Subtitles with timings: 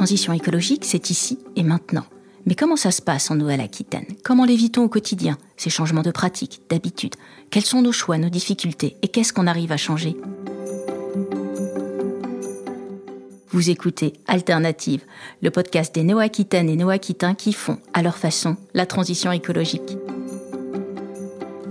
[0.00, 2.06] transition écologique, c'est ici et maintenant.
[2.46, 4.06] Mais comment ça se passe en Nouvelle-Aquitaine?
[4.24, 7.16] Comment l'évitons au quotidien, ces changements de pratiques, d'habitudes?
[7.50, 10.16] Quels sont nos choix, nos difficultés Et qu'est-ce qu'on arrive à changer?
[13.50, 15.02] Vous écoutez Alternative,
[15.42, 19.98] le podcast des Néo-Aquitaines et Néo-Aquitains qui font, à leur façon, la transition écologique.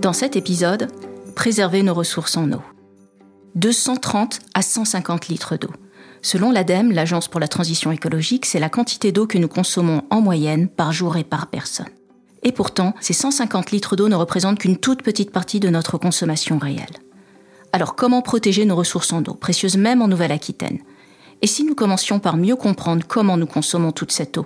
[0.00, 0.86] Dans cet épisode,
[1.34, 2.62] préserver nos ressources en eau.
[3.56, 5.70] 230 à 150 litres d'eau.
[6.22, 10.20] Selon l'ADEME, l'Agence pour la transition écologique, c'est la quantité d'eau que nous consommons en
[10.20, 11.88] moyenne par jour et par personne.
[12.42, 16.58] Et pourtant, ces 150 litres d'eau ne représentent qu'une toute petite partie de notre consommation
[16.58, 16.98] réelle.
[17.72, 20.80] Alors comment protéger nos ressources en eau, précieuses même en Nouvelle-Aquitaine?
[21.42, 24.44] Et si nous commencions par mieux comprendre comment nous consommons toute cette eau?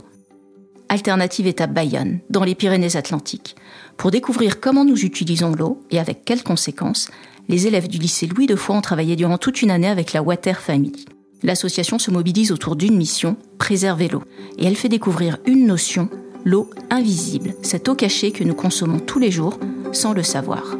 [0.89, 3.57] Alternative est à Bayonne, dans les Pyrénées-Atlantiques.
[3.97, 7.09] Pour découvrir comment nous utilisons l'eau et avec quelles conséquences,
[7.49, 10.23] les élèves du lycée Louis de Foix ont travaillé durant toute une année avec la
[10.23, 11.07] Water Family
[11.45, 14.23] l'association se mobilise autour d'une mission, préserver l'eau.
[14.59, 16.09] Et elle fait découvrir une notion,
[16.45, 19.61] l'eau invisible, cette eau cachée que nous consommons tous les jours
[19.93, 20.77] sans le savoir.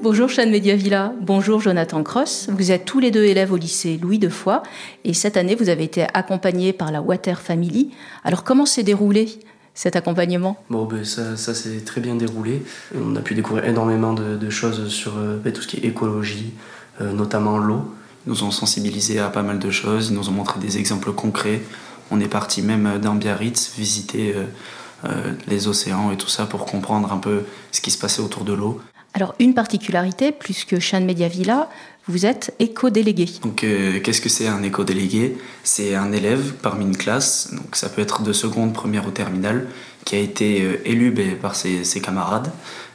[0.00, 2.48] Bonjour Chane Mediavilla, bonjour Jonathan Cross.
[2.50, 4.62] Vous êtes tous les deux élèves au lycée Louis de Foix
[5.04, 7.90] et cette année vous avez été accompagnés par la Water Family.
[8.24, 9.28] Alors comment s'est déroulé
[9.78, 12.64] cet accompagnement Bon, ben, ça, ça s'est très bien déroulé.
[13.00, 16.52] On a pu découvrir énormément de, choses sur euh, ben, tout ce qui est écologie,
[17.00, 17.94] euh, notamment l'eau.
[18.26, 21.12] Ils nous ont sensibilisés à pas mal de choses, ils nous ont montré des exemples
[21.12, 21.62] concrets.
[22.10, 24.34] On est parti même dans Biarritz visiter
[25.04, 28.42] euh, les océans et tout ça pour comprendre un peu ce qui se passait autour
[28.42, 28.80] de l'eau.
[29.14, 31.68] Alors, une particularité, plus que Chan Media Villa,
[32.08, 33.26] vous êtes éco-délégué.
[33.42, 35.36] Donc, euh, qu'est-ce que c'est un éco-délégué?
[35.62, 39.68] C'est un élève parmi une classe, donc ça peut être de seconde, première ou terminale,
[40.04, 42.50] qui a été euh, élu ben, par ses, camarades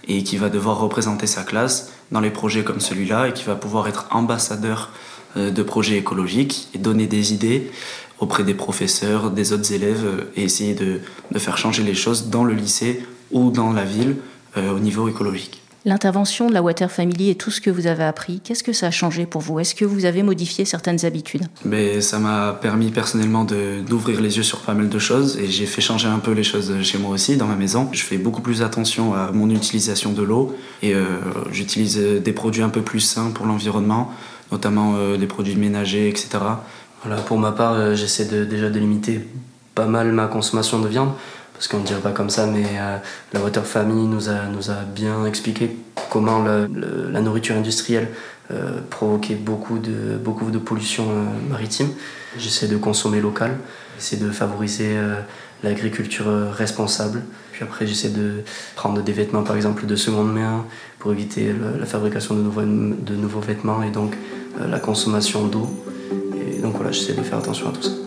[0.07, 3.55] et qui va devoir représenter sa classe dans les projets comme celui-là et qui va
[3.55, 4.91] pouvoir être ambassadeur
[5.37, 7.71] euh, de projets écologiques et donner des idées
[8.19, 11.01] auprès des professeurs, des autres élèves et essayer de,
[11.37, 14.17] faire changer les choses dans le lycée ou dans la ville
[14.55, 15.62] au niveau écologique.
[15.85, 18.87] L'intervention de la Water Family et tout ce que vous avez appris, qu'est-ce que ça
[18.87, 19.59] a changé pour vous?
[19.59, 21.43] Est-ce que vous avez modifié certaines habitudes?
[21.65, 25.65] Mais Ça m'a permis personnellement d'ouvrir les yeux sur pas mal de choses et j'ai
[25.65, 27.89] fait changer un peu les choses chez moi aussi, dans ma maison.
[27.91, 31.03] Je fais beaucoup plus attention à mon utilisation de l'eau et euh,
[31.51, 34.09] j'utilise des produits un peu plus sains pour l'environnement,
[34.53, 36.29] notamment euh, des produits ménagers, etc.
[37.03, 39.19] Voilà, pour ma part, euh, j'essaie de, déjà de limiter
[39.75, 41.11] pas mal ma consommation de viande
[41.63, 42.97] parce qu'on ne dirait pas comme ça, mais euh,
[43.31, 45.77] la Water Family nous a, bien expliqué
[46.09, 48.09] comment la nourriture industrielle
[48.51, 51.87] euh, provoquait beaucoup de, beaucoup de pollution euh, maritime.
[52.37, 53.55] J'essaie de consommer local,
[53.97, 54.97] j'essaie de favoriser
[55.63, 57.21] l'agriculture responsable.
[57.53, 58.43] Puis après, j'essaie de
[58.75, 60.65] prendre des vêtements, par exemple, de seconde main
[60.99, 64.17] pour éviter la fabrication de nouveaux, de nouveaux vêtements et donc
[64.59, 65.69] la consommation d'eau.
[66.35, 68.02] Et donc voilà, j'essaie de faire attention à tout ça.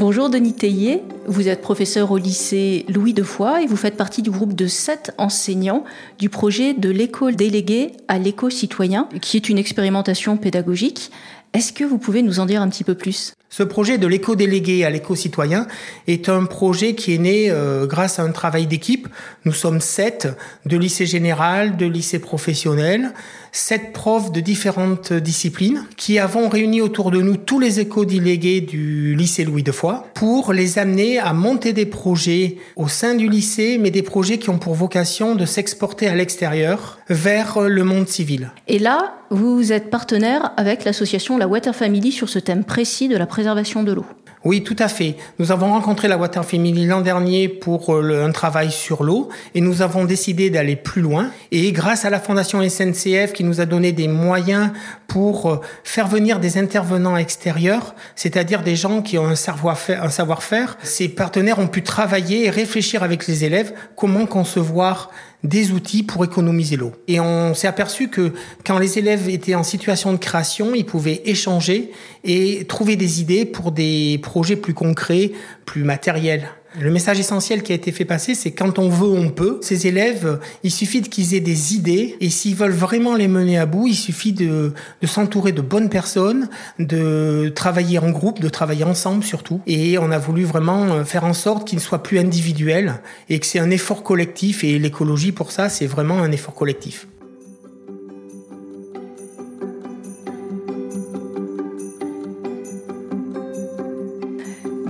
[0.00, 4.22] Bonjour Denis Théier, vous êtes professeur au lycée Louis de Foix et vous faites partie
[4.22, 5.84] du groupe de sept enseignants
[6.18, 11.10] du projet de l'école déléguée à l'éco-citoyen, qui est une expérimentation pédagogique.
[11.52, 13.34] Est-ce que vous pouvez nous en dire un petit peu plus?
[13.50, 15.66] Ce projet de l'éco-délégué à l'éco-citoyen
[16.06, 19.08] est un projet qui est né euh, grâce à un travail d'équipe.
[19.44, 20.28] Nous sommes sept,
[20.64, 23.12] de lycée général, de lycée professionnel,
[23.52, 29.14] sept profs de différentes disciplines qui avons réuni autour de nous tous les éco-délégués du
[29.14, 33.78] lycée Louis de Foix pour les amener à monter des projets au sein du lycée,
[33.78, 38.50] mais des projets qui ont pour vocation de s'exporter à l'extérieur vers le monde civil.
[38.68, 43.16] Et là, vous êtes partenaire avec l'association La Water Family sur ce thème précis de
[43.16, 44.04] la préservation de l'eau.
[44.42, 45.16] Oui, tout à fait.
[45.38, 49.60] Nous avons rencontré la Water Family l'an dernier pour euh, un travail sur l'eau et
[49.60, 51.30] nous avons décidé d'aller plus loin.
[51.52, 54.70] Et grâce à la Fondation SNCF qui nous a donné des moyens
[55.08, 60.08] pour euh, faire venir des intervenants extérieurs, c'est-à-dire des gens qui ont un savoir-faire, un
[60.08, 65.10] savoir-faire, ces partenaires ont pu travailler et réfléchir avec les élèves comment concevoir
[65.42, 66.92] des outils pour économiser l'eau.
[67.08, 68.32] Et on s'est aperçu que
[68.64, 71.92] quand les élèves étaient en situation de création, ils pouvaient échanger
[72.24, 75.32] et trouver des idées pour des projets plus concrets,
[75.64, 76.48] plus matériels.
[76.78, 79.58] Le message essentiel qui a été fait passer, c'est quand on veut, on peut.
[79.60, 83.66] Ces élèves, il suffit qu'ils aient des idées et s'ils veulent vraiment les mener à
[83.66, 84.72] bout, il suffit de,
[85.02, 89.60] de s'entourer de bonnes personnes, de travailler en groupe, de travailler ensemble surtout.
[89.66, 93.40] Et on a voulu vraiment euh, faire en sorte qu'ils ne soient plus individuels et
[93.40, 97.08] que c'est un effort collectif et l'écologie pour ça, c'est vraiment un effort collectif.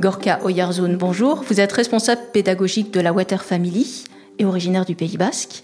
[0.01, 1.45] Gorka Oyarzoun, bonjour.
[1.47, 4.05] Vous êtes responsable pédagogique de la Water Family
[4.39, 5.63] et originaire du Pays Basque.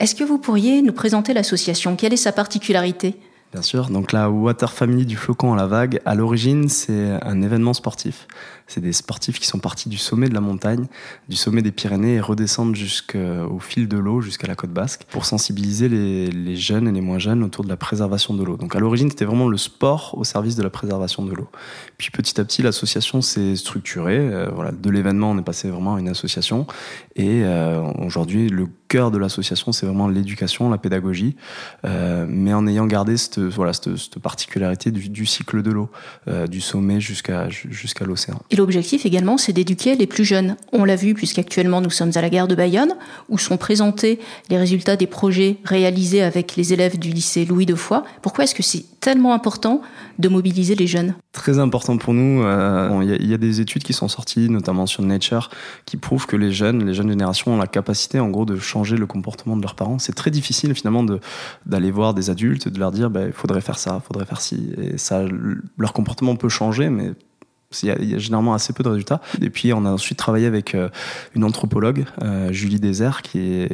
[0.00, 1.94] Est-ce que vous pourriez nous présenter l'association?
[1.94, 3.14] Quelle est sa particularité?
[3.52, 3.88] Bien sûr.
[3.88, 8.26] Donc la Water Family du Flocon à la Vague, à l'origine, c'est un événement sportif.
[8.66, 10.86] C'est des sportifs qui sont partis du sommet de la montagne,
[11.30, 15.24] du sommet des Pyrénées et redescendent jusqu'au fil de l'eau, jusqu'à la côte basque, pour
[15.24, 18.58] sensibiliser les, jeunes et les moins jeunes autour de la préservation de l'eau.
[18.58, 21.48] Donc à l'origine, c'était vraiment le sport au service de la préservation de l'eau.
[21.96, 24.18] Puis petit à petit, l'association s'est structurée.
[24.18, 26.66] Euh, voilà, de l'événement, on est passé vraiment à une association.
[27.16, 31.36] Et euh, aujourd'hui, le cœur de l'association, c'est vraiment l'éducation, la pédagogie,
[31.84, 35.90] euh, mais en ayant gardé cette, voilà, cette, cette particularité du, du, cycle de l'eau,
[36.26, 38.40] euh, du sommet jusqu'à jusqu'à l'océan.
[38.50, 40.56] Et l'objectif également, c'est d'éduquer les plus jeunes.
[40.72, 42.94] On l'a vu, puisqu'actuellement nous sommes à la gare de Bayonne,
[43.28, 44.18] où sont présentés
[44.48, 48.04] les résultats des projets réalisés avec les élèves du lycée Louis de Foix.
[48.22, 49.82] Pourquoi est-ce que c'est tellement important
[50.18, 51.14] de mobiliser les jeunes?
[51.32, 52.40] Très important pour nous.
[52.40, 55.50] Il euh, bon, y, y, a des études qui sont sorties, notamment sur Nature,
[55.84, 58.77] qui prouvent que les jeunes, les jeunes générations ont la capacité, en gros, de changer
[58.84, 59.98] le comportement de leurs parents.
[59.98, 61.04] C'est très difficile finalement
[61.66, 64.72] d'aller voir des adultes, de leur dire, bah, il faudrait faire ça, faudrait faire ci.
[64.78, 65.24] Et ça,
[65.76, 67.12] leur comportement peut changer, mais
[67.82, 69.20] il y, a, généralement assez peu de résultats.
[69.42, 70.88] Et puis on a ensuite travaillé avec euh,
[71.34, 73.68] une anthropologue, euh, Julie Désert, qui,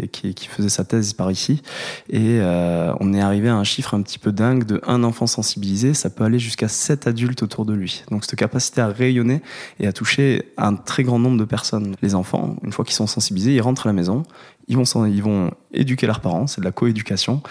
[0.51, 1.63] faisait sa thèse par ici.
[2.11, 5.27] Et euh, on est arrivé à un chiffre un petit peu dingue de un enfant
[5.27, 8.03] sensibilisé, ça peut aller jusqu'à sept adultes autour de lui.
[8.11, 9.43] Donc cette capacité à rayonner
[9.79, 11.95] et à toucher un très grand nombre de personnes.
[12.03, 14.25] Les enfants, une fois qu'ils sont sensibilisés, ils rentrent à la maison,
[14.69, 14.77] ils
[15.23, 17.43] vont, éduquer leurs parents, c'est de la coéducation,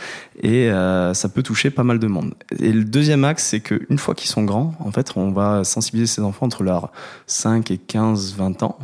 [0.41, 2.33] et euh, ça peut toucher pas mal de monde.
[2.59, 6.15] Et le deuxième axe, c'est qu'une fois qu'ils sont grands, en fait, on va sensibiliser
[6.15, 6.91] ces enfants entre leurs
[7.27, 8.77] 5 et 15, 20 ans.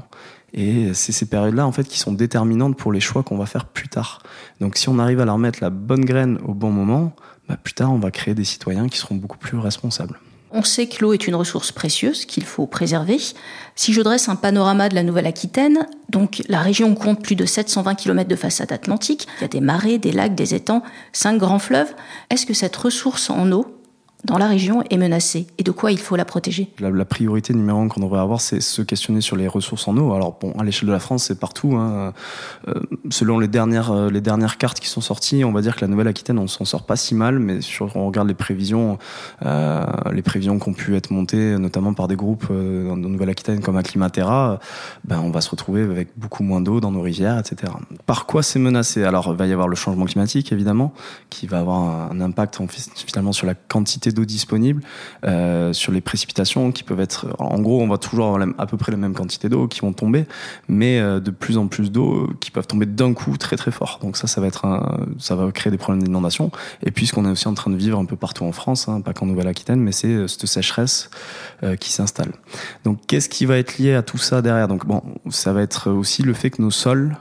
[0.53, 3.65] Et c'est ces périodes-là, en fait, qui sont déterminantes pour les choix qu'on va faire
[3.65, 4.23] plus tard.
[4.59, 7.13] Donc, si on arrive à leur mettre la bonne graine au bon moment,
[7.47, 10.19] bah, plus tard, on va créer des citoyens qui seront beaucoup plus responsables.
[10.51, 13.17] On sait que l'eau est une ressource précieuse qu'il faut préserver.
[13.75, 17.95] Si je dresse un panorama de la Nouvelle-Aquitaine, donc la région compte plus de 720
[17.95, 20.81] km de façade atlantique, il y a des marais, des lacs, des étangs,
[21.13, 21.93] cinq grands fleuves.
[22.31, 23.78] Est-ce que cette ressource en eau
[24.25, 27.79] dans la région est menacée et de quoi il faut la protéger la, priorité numéro
[27.79, 30.13] un qu'on devrait avoir, c'est se questionner sur les ressources en eau.
[30.13, 31.75] Alors bon, à l'échelle de la France, c'est partout.
[31.75, 32.13] Hein.
[32.67, 32.73] Euh,
[33.09, 35.87] selon les dernières, euh, les dernières cartes qui sont sorties, on va dire que la
[35.87, 38.97] Nouvelle-Aquitaine, on s'en sort pas si mal, mais sur, on regarde les prévisions,
[39.45, 43.61] euh, les prévisions qui ont pu être montées, notamment par des groupes euh, en Nouvelle-Aquitaine
[43.61, 44.59] comme Acclimatera,
[45.05, 47.71] ben on va se retrouver avec beaucoup moins d'eau dans nos rivières, etc.
[48.05, 49.03] Par quoi c'est menacé?
[49.03, 50.93] Alors, il va y avoir le changement climatique, évidemment,
[51.29, 54.81] qui va avoir un impact en, finalement sur la quantité d'eau disponible,
[55.25, 58.77] euh, sur les précipitations qui peuvent être, en gros, on va toujours avoir à peu
[58.77, 60.25] près la même quantité d'eau qui vont tomber,
[60.67, 63.99] mais euh, de plus en plus d'eau qui peuvent tomber d'un coup très très fort.
[64.01, 64.65] Donc ça, ça va être,
[65.17, 66.51] ça va créer des problèmes d'inondation.
[66.83, 68.87] Et puis ce qu'on est aussi en train de vivre un peu partout en France,
[68.87, 71.09] hein, pas qu'en Nouvelle-Aquitaine, mais c'est euh, cette sécheresse
[71.79, 72.31] qui s'installe.
[72.85, 74.69] Donc qu'est-ce qui va être lié à tout ça derrière?
[74.69, 77.17] Donc bon, ça va être aussi le fait que nos sols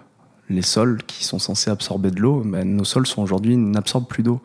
[0.51, 4.23] les sols qui sont censés absorber de l'eau, ben, nos sols sont aujourd'hui n'absorbent plus
[4.23, 4.41] d'eau,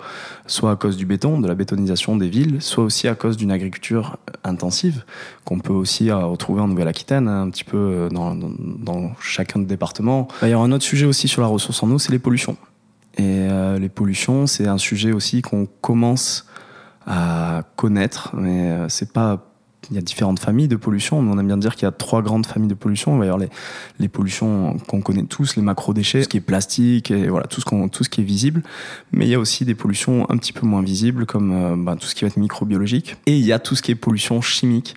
[0.48, 3.52] soit à cause du béton, de la bétonisation des villes, soit aussi à cause d'une
[3.52, 5.04] agriculture intensive
[5.46, 9.66] qu'on peut aussi euh, retrouver en Nouvelle-Aquitaine, hein, un petit peu euh, dans, chacun des
[9.66, 10.28] départements.
[10.42, 12.58] Il y aura un autre sujet aussi sur la ressource en eau, c'est les pollutions.
[13.18, 16.48] Et euh, les pollutions, c'est un sujet aussi qu'on commence
[17.06, 19.53] à connaître, mais euh, c'est pas
[19.90, 21.20] il y a différentes familles de pollution.
[21.20, 23.22] On aime bien dire qu'il y a trois grandes familles de pollution.
[23.24, 23.50] Il les,
[24.00, 27.66] les pollutions qu'on connaît tous, les macro-déchets, ce qui est plastique et voilà, tout ce,
[27.66, 28.64] qu'on, tout ce qui est visible.
[29.12, 31.96] Mais il y a aussi des pollutions un petit peu moins visibles, comme euh, bah,
[32.00, 33.18] tout ce qui va être microbiologique.
[33.26, 34.96] Et il y a tout ce qui est pollution chimique.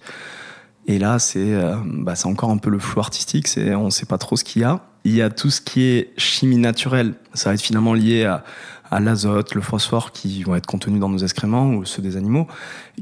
[0.87, 3.49] Et là, c'est, euh, bah, c'est encore un peu le flou artistique.
[3.49, 4.82] C'est, on ne sait pas trop ce qu'il y a.
[5.06, 7.14] Il y a tout ce qui est chimie naturelle.
[7.32, 11.18] Ça va être finalement lié à l'azote, le phosphore qui vont être contenus dans nos
[11.18, 12.48] excréments ou ceux des animaux,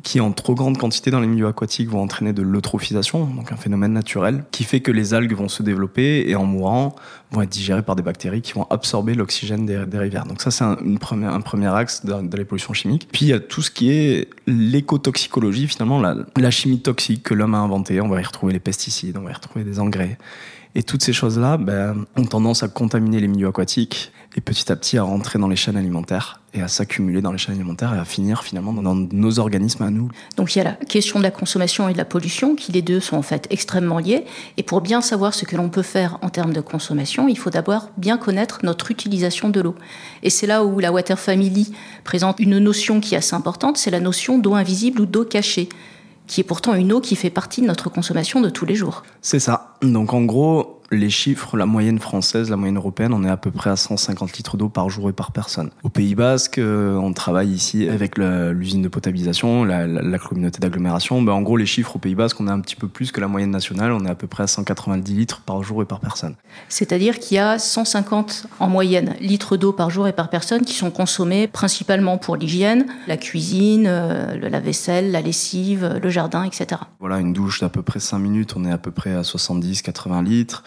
[0.03, 3.57] qui en trop grande quantité dans les milieux aquatiques vont entraîner de l'eutrophisation, donc un
[3.57, 6.95] phénomène naturel, qui fait que les algues vont se développer et en mourant
[7.33, 10.27] vont être digérées par des bactéries qui vont absorber l'oxygène des, rivières.
[10.27, 13.09] Donc ça c'est un premier axe de, de la pollution chimique.
[13.11, 17.33] Puis il y a tout ce qui est l'écotoxicologie, finalement la, la chimie toxique que
[17.33, 18.03] l'homme a inventée.
[18.03, 20.19] On va y retrouver les pesticides, on va y retrouver des engrais.
[20.77, 24.77] Et toutes ces choses-là ben, ont tendance à contaminer les milieux aquatiques et petit à
[24.77, 27.99] petit à rentrer dans les chaînes alimentaires et à s'accumuler dans les chaînes alimentaires et
[27.99, 30.09] à finir finalement dans nos organismes à nous.
[30.37, 32.83] Donc il y a la question de la consommation et de la pollution, qui les
[32.83, 34.25] deux sont en fait extrêmement liés.
[34.57, 37.51] Et pour bien savoir ce que l'on peut faire en termes de consommation, il faut
[37.51, 39.77] d'abord bien connaître notre utilisation de l'eau.
[40.25, 43.93] Et c'est là où la Water Family présente une notion qui est assez importante, c'est
[43.93, 45.69] la notion d'eau invisible ou d'eau cachée
[46.27, 49.03] qui est pourtant une eau qui fait partie de notre consommation de tous les jours.
[49.21, 49.75] C'est ça.
[49.83, 53.51] Donc en gros, les chiffres, la moyenne française, la moyenne européenne, on est à peu
[53.51, 55.71] près à 150 litres d'eau par jour et par personne.
[55.83, 61.21] Au Pays Basque, euh, on travaille ici avec l'usine de potabilisation, la, la, communauté d'agglomération.
[61.23, 63.21] Ben, en gros, les chiffres au Pays Basque, on est un petit peu plus que
[63.21, 63.93] la moyenne nationale.
[63.93, 66.35] On est à peu près à 190 litres par jour et par personne.
[66.69, 70.75] C'est-à-dire qu'il y a 150 en moyenne litres d'eau par jour et par personne qui
[70.75, 76.81] sont consommés principalement pour l'hygiène, la cuisine, euh, le lave-vaisselle, la lessive, le jardin, etc.
[77.01, 80.25] Voilà, une douche d'à peu près 5 minutes, on est à peu près à 70-80
[80.25, 80.63] litres.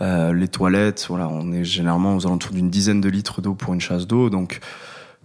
[0.00, 3.74] Euh, les toilettes, voilà, on est généralement aux alentours d'une dizaine de litres d'eau pour
[3.74, 4.60] une chasse d'eau, donc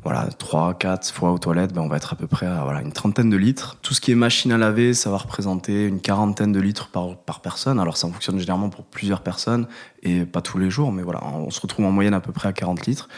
[0.01, 2.81] voilà, 3, 4 fois aux toilettes, ben on va être à peu près à voilà,
[2.81, 3.77] une trentaine de litres.
[3.81, 7.17] Tout ce qui est machine à laver, ça va représenter une quarantaine de litres par,
[7.17, 7.79] par personne.
[7.79, 9.67] Alors ça fonctionne généralement pour plusieurs personnes
[10.01, 12.47] et pas tous les jours, mais voilà, on se retrouve en moyenne à peu près
[12.47, 13.09] à 40 litres.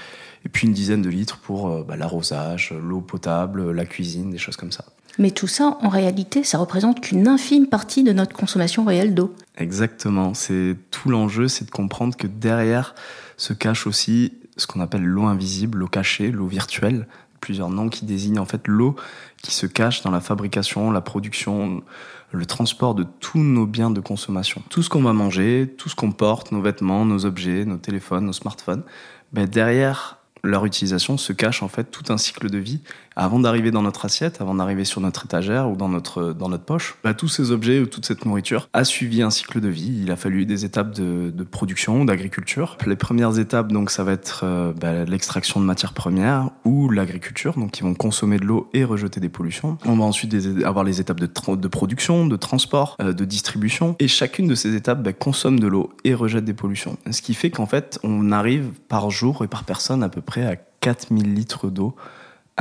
[0.43, 4.39] Et puis une dizaine de litres pour euh, bah, l'arrosage, l'eau potable, la cuisine, des
[4.39, 4.85] choses comme ça.
[5.17, 9.35] Mais tout ça, en réalité, ça représente qu'une infime partie de notre consommation réelle d'eau.
[9.57, 10.33] Exactement.
[10.33, 12.95] C'est tout l'enjeu, c'est de comprendre que derrière
[13.37, 17.07] se cache aussi ce qu'on appelle l'eau invisible, l'eau cachée, l'eau virtuelle.
[17.39, 18.95] Plusieurs noms qui désignent en fait l'eau
[19.41, 21.81] qui se cache dans la fabrication, la production,
[22.31, 24.61] le transport de tous nos biens de consommation.
[24.69, 28.25] Tout ce qu'on va manger, tout ce qu'on porte, nos vêtements, nos objets, nos téléphones,
[28.25, 28.83] nos smartphones,
[29.33, 32.81] ben derrière leur utilisation se cache en fait tout un cycle de vie
[33.15, 36.63] avant d'arriver dans notre assiette, avant d'arriver sur notre étagère ou dans notre dans notre
[36.63, 36.95] poche.
[37.03, 40.01] Bah, tous ces objets ou toute cette nourriture a suivi un cycle de vie.
[40.03, 42.77] Il a fallu des étapes de, production, d'agriculture.
[42.85, 47.57] Les premières étapes donc ça va être euh, bah, l'extraction de matières premières ou l'agriculture,
[47.57, 49.77] donc qui vont consommer de l'eau et rejeter des pollutions.
[49.85, 54.07] On va ensuite avoir les étapes de, de production, de transport, euh, de distribution, et
[54.07, 56.97] chacune de ces étapes bah, consomme de l'eau et rejette des pollutions.
[57.09, 60.45] Ce qui fait qu'en fait on arrive par jour et par personne à peu près
[60.45, 61.95] à 4000 litres d'eau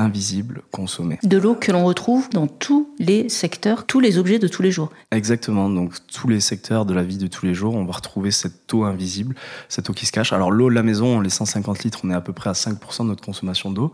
[0.01, 1.19] invisible consommée.
[1.23, 4.71] De l'eau que l'on retrouve dans tous les secteurs, tous les objets de tous les
[4.71, 4.91] jours.
[5.11, 8.31] Exactement, donc tous les secteurs de la vie de tous les jours, on va retrouver
[8.31, 9.35] cette eau invisible,
[9.69, 10.33] cette eau qui se cache.
[10.33, 13.03] Alors l'eau de la maison, les 150 litres, on est à peu près à 5%
[13.03, 13.93] de notre consommation d'eau,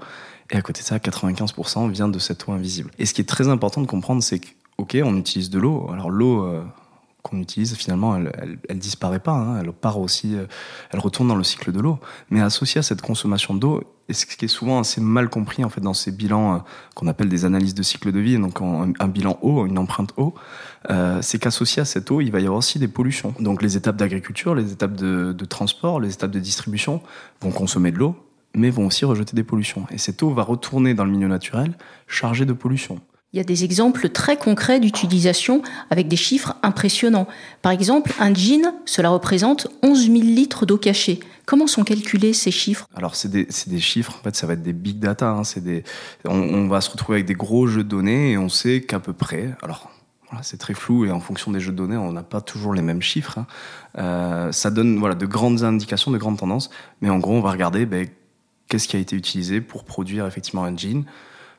[0.50, 2.90] et à côté de ça, 95% vient de cette eau invisible.
[2.98, 4.48] Et ce qui est très important de comprendre, c'est que,
[4.78, 6.44] ok, on utilise de l'eau, alors l'eau...
[6.44, 6.62] Euh,
[7.28, 9.32] qu'on utilise, finalement, elle, elle, disparaît pas.
[9.32, 9.60] Hein.
[9.60, 10.46] Elle part aussi, euh,
[10.90, 11.98] elle retourne dans le cycle de l'eau.
[12.30, 15.68] Mais associé à cette consommation d'eau, et ce qui est souvent assez mal compris en
[15.68, 16.58] fait dans ces bilans euh,
[16.94, 20.34] qu'on appelle des analyses de cycle de vie, donc un, bilan eau, une empreinte eau,
[20.90, 23.34] euh, c'est qu'associé à cette eau, il va y avoir aussi des pollutions.
[23.40, 27.02] Donc les étapes d'agriculture, les étapes de, de transport, les étapes de distribution
[27.40, 28.16] vont consommer de l'eau,
[28.54, 29.86] mais vont aussi rejeter des pollutions.
[29.90, 33.00] Et cette eau va retourner dans le milieu naturel chargée de pollutions.
[33.36, 37.28] Il y a des exemples très concrets d'utilisation avec des chiffres impressionnants.
[37.60, 41.20] Par exemple, un jean, cela représente 11 000 litres d'eau cachée.
[41.44, 42.88] Comment sont calculés ces chiffres?
[42.94, 45.32] Alors, c'est des, chiffres, en fait, ça va être des big data.
[45.32, 45.42] Hein.
[46.24, 49.12] On, va se retrouver avec des gros jeux de données et on sait qu'à peu
[49.12, 49.90] près, alors
[50.30, 52.72] voilà, c'est très flou et en fonction des jeux de données, on n'a pas toujours
[52.72, 53.36] les mêmes chiffres.
[53.36, 53.46] Hein.
[53.98, 56.70] Euh, ça donne voilà, de grandes indications, de grandes tendances,
[57.02, 58.08] mais en gros, on va regarder ben,
[58.68, 61.04] qu'est-ce qui a été utilisé pour produire effectivement un jean.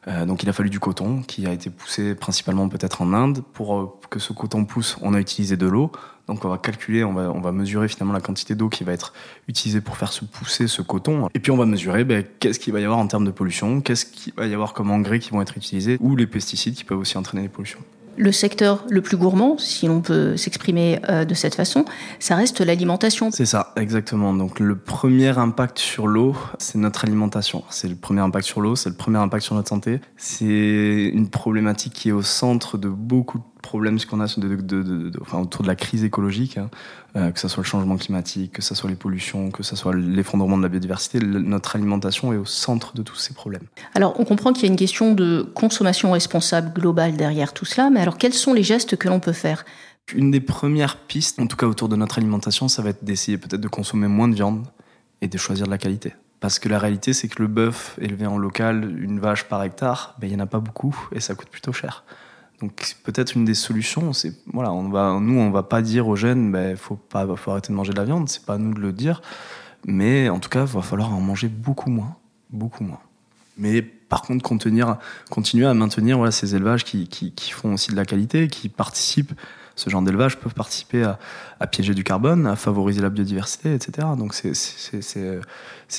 [0.08, 3.44] Euh, donc il a fallu du coton qui a été poussé principalement peut-être en Inde.
[3.54, 5.92] Pour euh, que ce coton pousse, on a utilisé de l'eau.
[6.28, 8.94] Donc on va calculer, on va, on va mesurer finalement la quantité d'eau qui va
[8.94, 9.14] être
[9.48, 11.30] utilisée pour faire se pousser ce coton.
[11.34, 13.82] Et puis on va mesurer ben, qu'est-ce qu'il va y avoir en termes de pollution,
[13.82, 16.84] qu'est-ce qu'il va y avoir comme engrais qui vont être utilisés ou les pesticides qui
[16.84, 17.80] peuvent aussi entraîner les pollutions.
[18.17, 21.86] Le secteur le plus gourmand, si l'on peut s'exprimer euh, de cette façon,
[22.19, 23.29] ça reste l'alimentation.
[23.31, 24.33] C'est ça, exactement.
[24.33, 27.63] Donc le premier impact sur l'eau, c'est notre alimentation.
[27.69, 30.01] C'est le premier impact sur l'eau, c'est le premier impact sur notre santé.
[30.17, 34.84] C'est une problématique qui est au centre de beaucoup de problèmes qu'on a de, de,
[34.84, 36.70] de, enfin, autour de la crise écologique, hein.
[37.16, 39.96] euh, que ce soit le changement climatique, que ce soit les pollutions, que ce soit
[39.96, 43.64] l'effondrement de la biodiversité, notre alimentation est au centre de tous ces problèmes.
[43.94, 47.90] Alors on comprend qu'il y a une question de consommation responsable globale derrière tout cela,
[47.90, 49.66] mais alors quels sont les gestes que l'on peut faire?
[50.16, 53.38] Une des premières pistes, en tout cas autour de notre alimentation, ça va être d'essayer
[53.38, 54.66] peut-être de consommer moins de viande
[55.22, 56.14] et de choisir de la qualité.
[56.40, 60.16] Parce que la réalité, c'est que le bœuf élevé en local, une vache par hectare,
[60.20, 62.04] ben, il n'y en a pas beaucoup et ça coûte plutôt cher.
[62.62, 66.16] Donc peut-être une des solutions, c'est voilà, on va, nous on va pas dire aux
[66.16, 68.74] jeunes, ben faut pas, faut arrêter de manger de la viande, c'est pas à nous
[68.74, 69.22] de le dire,
[69.86, 72.16] mais en tout cas, va falloir en manger beaucoup moins,
[72.50, 73.00] beaucoup moins.
[73.60, 78.48] Mais par contre, continuer à maintenir voilà ces élevages qui font aussi de la qualité,
[78.48, 79.34] qui participent
[79.78, 81.20] ce genre d'élevage peuvent participer à,
[81.60, 84.08] à, piéger du carbone, à favoriser la biodiversité, etc.
[84.18, 85.40] Donc c'est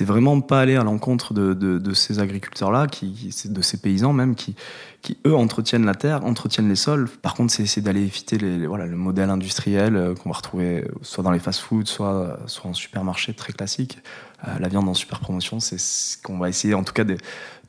[0.04, 4.34] vraiment pas aller à l'encontre de, de, de, ces agriculteurs-là, qui, de ces paysans même,
[4.34, 4.54] qui,
[5.02, 7.08] qui eux entretiennent la terre, entretiennent les sols.
[7.08, 10.84] Par contre, c'est essayer d'aller éviter les, voilà, le modèle industriel euh, qu'on va retrouver
[11.02, 13.98] soit dans les fast-foods, soit, soit en supermarché très classique.
[14.46, 17.16] Euh, la viande en super promotion, c'est ce qu'on va essayer en tout cas de,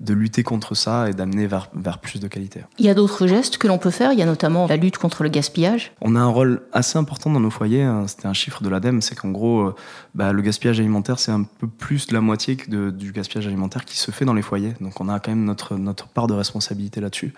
[0.01, 2.61] de lutter contre ça et d'amener vers, vers plus de qualité.
[2.77, 4.99] Il y a d'autres gestes que l'on peut faire, il y a notamment la lutte
[4.99, 5.91] contre le gaspillage.
[6.01, 8.05] On a un rôle assez important dans nos foyers, hein.
[8.07, 9.75] c'était un chiffre de l'ADEME, c'est qu'en gros, euh,
[10.13, 13.85] bah, le gaspillage alimentaire, c'est un peu plus de la moitié de, du gaspillage alimentaire
[13.85, 14.73] qui se fait dans les foyers.
[14.81, 17.33] Donc on a quand même notre, notre part de responsabilité là-dessus.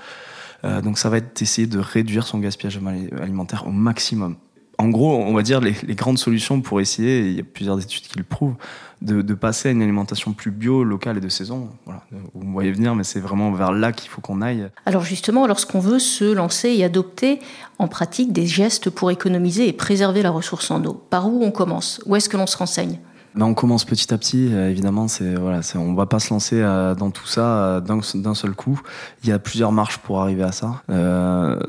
[0.64, 2.80] Euh, donc ça va être d'essayer de réduire son gaspillage
[3.22, 4.36] alimentaire au maximum
[4.82, 8.04] en gros, on va dire les, grandes solutions pour essayer, il y a plusieurs études
[8.04, 8.56] qui le prouvent,
[9.02, 11.70] de, passer à une alimentation plus bio, locale et de saison.
[11.86, 12.02] Voilà.
[12.34, 14.70] Vous me voyez venir, mais c'est vraiment vers là qu'il faut qu'on aille.
[14.88, 17.40] Alors justement, lorsqu'on veut se lancer et adopter
[17.78, 21.52] en pratique des gestes pour économiser et préserver la ressource en eau, par où on
[21.52, 22.02] commence?
[22.08, 23.00] Où est-ce que l'on se renseigne?
[23.34, 25.08] Ben, on commence petit à petit, euh, évidemment.
[25.08, 28.52] C'est voilà, c'est, on va pas se lancer euh, dans tout ça euh, d'un, seul
[28.52, 28.82] coup.
[29.24, 30.84] Il y a plusieurs marches pour arriver à ça.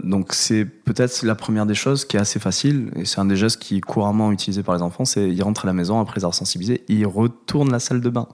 [0.03, 3.37] donc c'est peut-être la première des choses qui est assez facile et c'est un des
[3.37, 5.05] gestes qui est couramment utilisé par les enfants.
[5.05, 8.11] C'est ils rentrent à la maison après les avoir sensibilisés, ils retournent la salle de
[8.11, 8.29] bain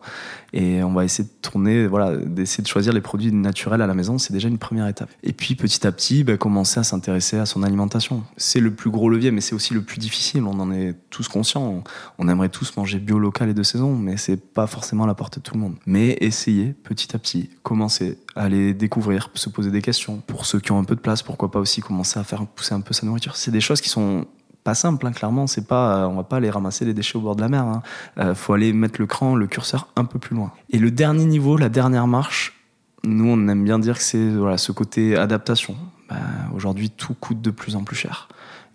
[0.52, 3.94] et on va essayer de tourner, voilà, d'essayer de choisir les produits naturels à la
[3.94, 4.18] maison.
[4.18, 5.10] C'est déjà une première étape.
[5.22, 8.24] Et puis petit à petit, ben, commencer à s'intéresser à son alimentation.
[8.36, 10.44] C'est le plus gros levier, mais c'est aussi le plus difficile.
[10.44, 11.82] On en est tous conscients.
[12.18, 15.14] On aimerait tous manger bio local et de saison, mais c'est pas forcément à la
[15.14, 15.74] portée de tout le monde.
[15.86, 20.22] Mais essayez petit à petit, commencer les découvrir, se poser des questions.
[20.26, 22.74] Pour ceux qui ont un peu de place, pourquoi pas aussi commencer à faire pousser
[22.74, 23.34] un peu sa nourriture.
[23.36, 24.26] C'est des choses qui sont
[24.62, 25.46] pas simples, hein, clairement.
[25.46, 27.62] C'est pas, on va pas aller ramasser les déchets au bord de la mer.
[27.62, 27.82] Hein.
[28.18, 30.52] Euh, faut aller mettre le cran, le curseur un peu plus loin.
[30.70, 32.54] Et le dernier niveau, la dernière marche,
[33.02, 35.76] nous on aime bien dire que c'est voilà ce côté adaptation.
[36.08, 36.16] Bah,
[36.54, 38.28] aujourd'hui, tout coûte de plus en plus cher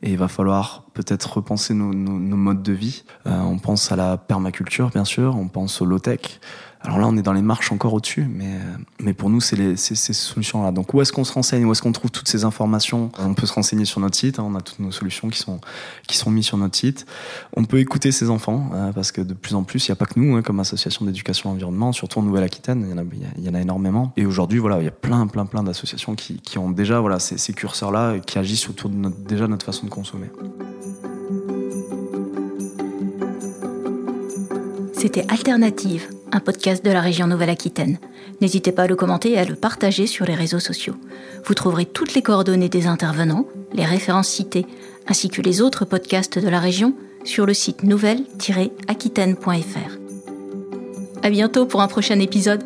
[0.03, 3.03] et il va falloir peut-être repenser nos, modes de vie.
[3.25, 6.41] Euh, on pense à la permaculture, bien sûr, on pense au low-tech,
[6.85, 8.59] alors là, on est dans les marches encore au-dessus, mais,
[8.99, 10.73] mais pour nous, c'est ces solutions-là.
[10.73, 11.63] Donc où est-ce qu'on se renseigne?
[11.63, 13.09] Où est-ce qu'on trouve toutes ces informations?
[13.19, 15.61] On peut se renseigner sur notre site, hein, on a toutes nos solutions qui sont,
[16.07, 17.05] qui sont mises sur notre site.
[17.55, 19.95] On peut écouter ses enfants, hein, parce que de plus en plus, il n'y a
[19.95, 23.53] pas que nous, hein, comme association d'éducation et environnement, surtout en Nouvelle-Aquitaine, il y, en
[23.53, 24.11] a, énormément.
[24.17, 27.19] Et aujourd'hui, voilà, il y a plein, plein, plein d'associations qui, qui, ont déjà voilà,
[27.19, 30.29] ces, curseurs-là qui agissent autour de déjà notre façon de consommer.
[34.97, 37.99] C'était Alternative un podcast de la région Nouvelle-Aquitaine.
[38.41, 40.95] N'hésitez pas à le commenter et à le partager sur les réseaux sociaux.
[41.45, 44.65] Vous trouverez toutes les coordonnées des intervenants, les références citées,
[45.07, 49.99] ainsi que les autres podcasts de la région sur le site nouvelle-aquitaine.fr.
[51.21, 52.63] À bientôt pour un prochain épisode.